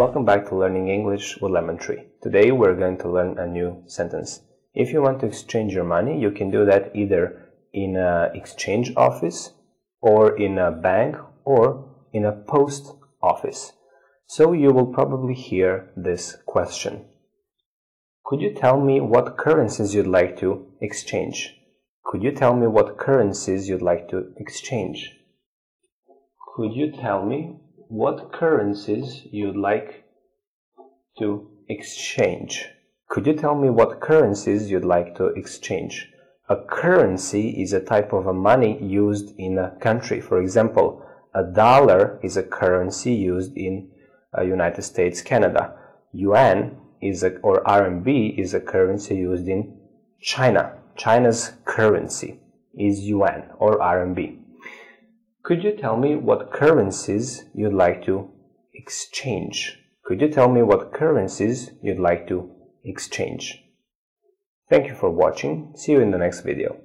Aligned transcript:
Welcome 0.00 0.24
back 0.24 0.48
to 0.48 0.56
Learning 0.56 0.88
English 0.88 1.36
with 1.42 1.52
Lemon 1.52 1.76
Tree. 1.76 2.06
Today 2.22 2.52
we're 2.52 2.74
going 2.74 2.96
to 3.00 3.10
learn 3.10 3.38
a 3.38 3.46
new 3.46 3.82
sentence. 3.86 4.40
If 4.72 4.94
you 4.94 5.02
want 5.02 5.20
to 5.20 5.26
exchange 5.26 5.74
your 5.74 5.84
money, 5.84 6.18
you 6.18 6.30
can 6.30 6.50
do 6.50 6.64
that 6.64 6.96
either 6.96 7.50
in 7.74 7.96
an 7.96 8.34
exchange 8.34 8.94
office 8.96 9.52
or 10.00 10.38
in 10.38 10.56
a 10.56 10.70
bank 10.70 11.16
or 11.44 11.86
in 12.14 12.24
a 12.24 12.32
post 12.32 12.94
office. 13.22 13.74
So 14.26 14.54
you 14.54 14.72
will 14.72 14.86
probably 14.86 15.34
hear 15.34 15.90
this 15.94 16.34
question. 16.46 17.04
Could 18.24 18.40
you 18.40 18.54
tell 18.54 18.80
me 18.80 19.02
what 19.02 19.36
currencies 19.36 19.94
you'd 19.94 20.06
like 20.06 20.38
to 20.38 20.66
exchange? 20.80 21.54
Could 22.06 22.22
you 22.22 22.32
tell 22.32 22.56
me 22.56 22.66
what 22.66 22.96
currencies 22.96 23.68
you'd 23.68 23.82
like 23.82 24.08
to 24.08 24.32
exchange? 24.38 25.14
Could 26.56 26.72
you 26.72 26.90
tell 26.90 27.22
me 27.22 27.60
what 27.90 28.30
currencies 28.30 29.26
you'd 29.32 29.56
like 29.56 30.04
to 31.18 31.50
exchange? 31.68 32.64
Could 33.08 33.26
you 33.26 33.32
tell 33.32 33.56
me 33.56 33.68
what 33.68 34.00
currencies 34.00 34.70
you'd 34.70 34.84
like 34.84 35.16
to 35.16 35.26
exchange? 35.26 36.08
A 36.48 36.56
currency 36.56 37.60
is 37.60 37.72
a 37.72 37.80
type 37.80 38.12
of 38.12 38.28
a 38.28 38.32
money 38.32 38.80
used 38.80 39.34
in 39.38 39.58
a 39.58 39.76
country. 39.80 40.20
For 40.20 40.40
example, 40.40 41.04
a 41.34 41.42
dollar 41.42 42.20
is 42.22 42.36
a 42.36 42.44
currency 42.44 43.12
used 43.12 43.56
in 43.56 43.90
uh, 44.38 44.42
United 44.42 44.82
States, 44.82 45.20
Canada. 45.20 45.74
Yuan 46.12 46.76
is 47.02 47.24
a, 47.24 47.38
or 47.38 47.64
RMB 47.64 48.38
is 48.38 48.54
a 48.54 48.60
currency 48.60 49.16
used 49.16 49.48
in 49.48 49.76
China. 50.20 50.78
China's 50.96 51.54
currency 51.64 52.38
is 52.78 53.00
yuan 53.00 53.50
or 53.58 53.80
RMB. 53.80 54.38
Could 55.42 55.64
you 55.64 55.74
tell 55.76 55.96
me 55.96 56.16
what 56.16 56.52
currencies 56.52 57.44
you'd 57.54 57.72
like 57.72 58.04
to 58.04 58.30
exchange? 58.74 59.78
Could 60.04 60.20
you 60.20 60.28
tell 60.28 60.50
me 60.50 60.62
what 60.62 60.92
currencies 60.92 61.70
you'd 61.82 61.98
like 61.98 62.28
to 62.28 62.50
exchange? 62.84 63.62
Thank 64.68 64.86
you 64.86 64.94
for 64.94 65.10
watching. 65.10 65.72
See 65.76 65.92
you 65.92 66.00
in 66.00 66.10
the 66.10 66.18
next 66.18 66.42
video. 66.42 66.76